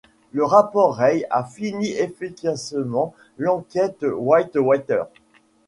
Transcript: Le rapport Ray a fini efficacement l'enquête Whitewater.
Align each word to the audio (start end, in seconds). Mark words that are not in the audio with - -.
Le 0.31 0.43
rapport 0.43 0.95
Ray 0.95 1.27
a 1.29 1.43
fini 1.43 1.91
efficacement 1.91 3.13
l'enquête 3.37 4.03
Whitewater. 4.03 5.03